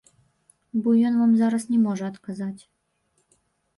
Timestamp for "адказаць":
2.13-2.61